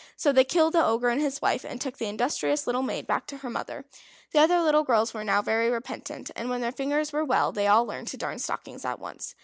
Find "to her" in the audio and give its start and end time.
3.27-3.51